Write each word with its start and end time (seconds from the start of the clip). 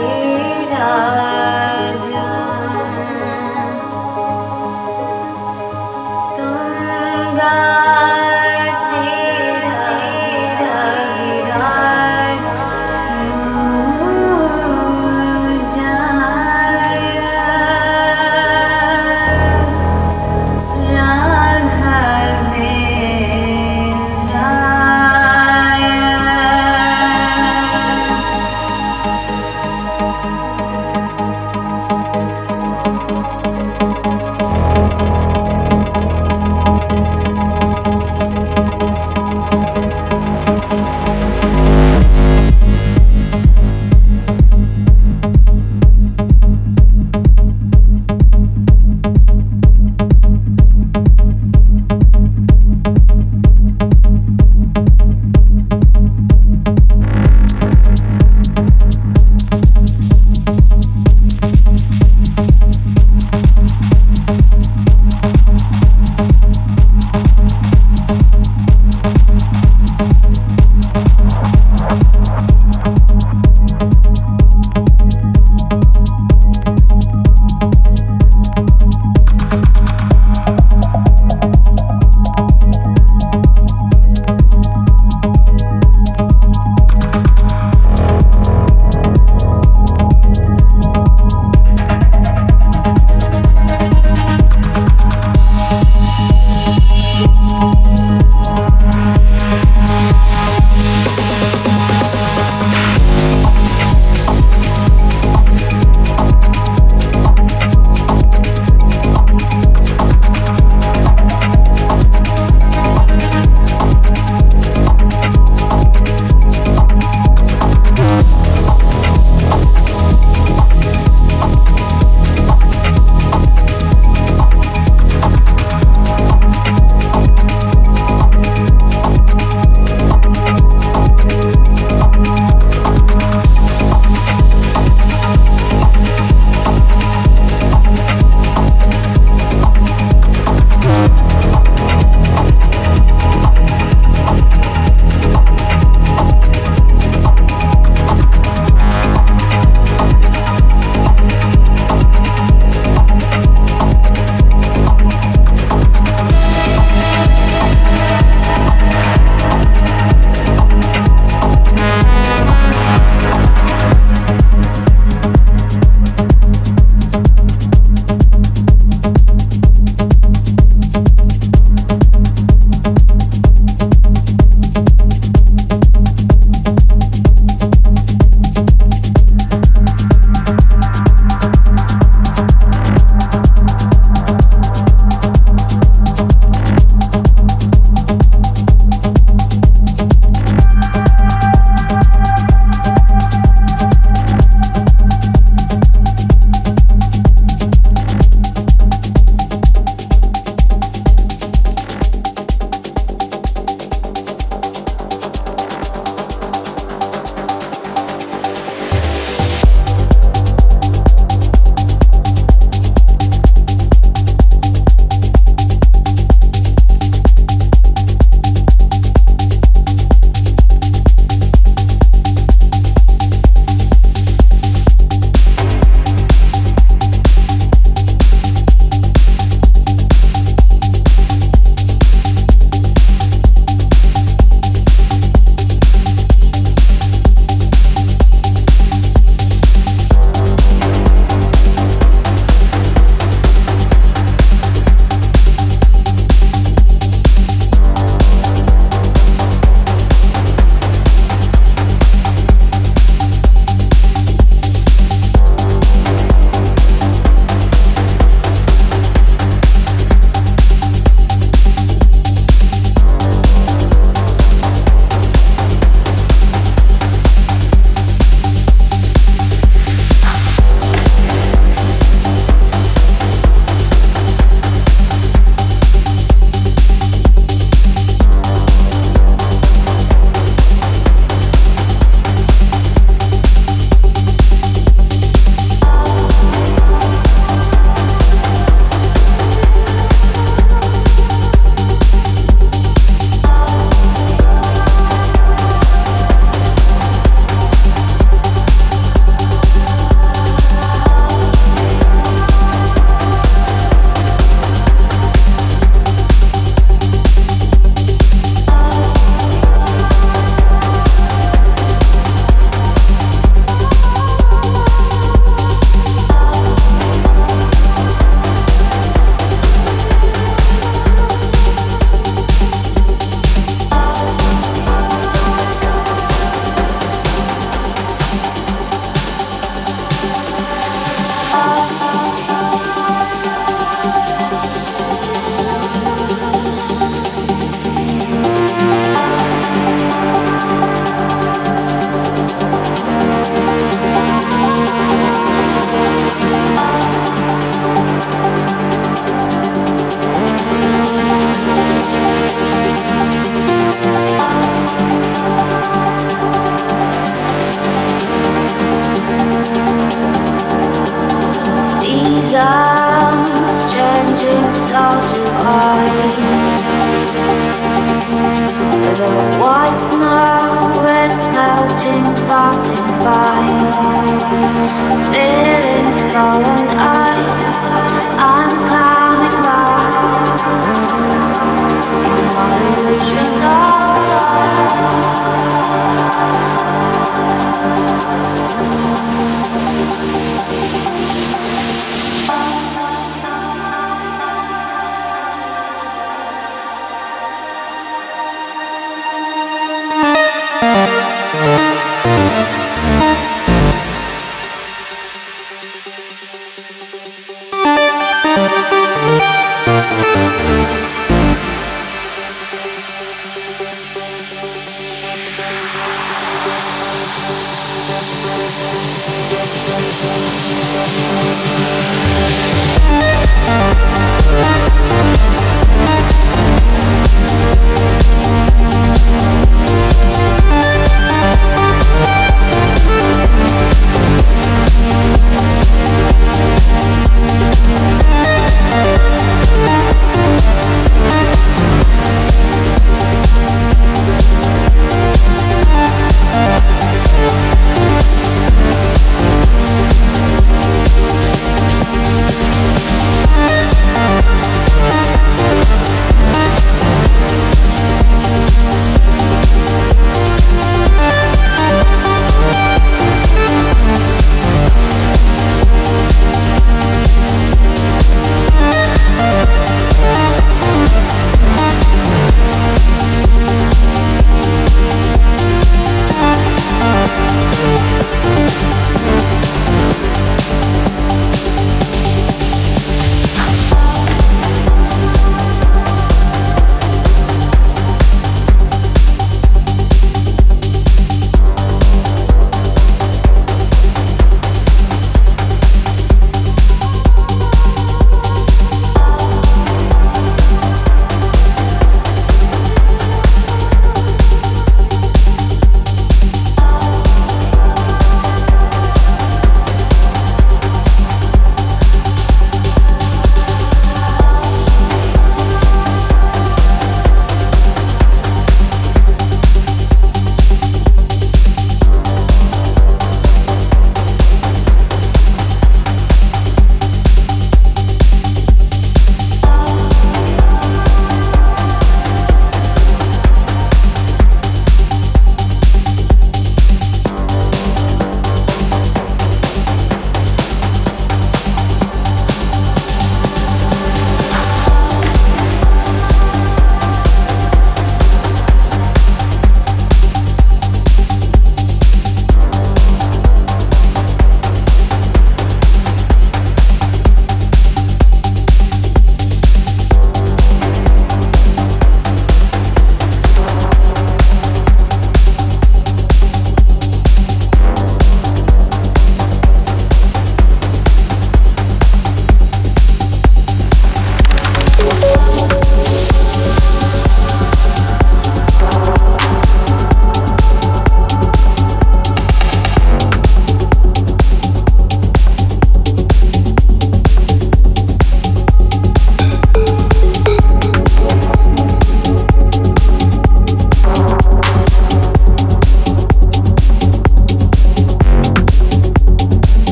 Leela. 0.00 1.35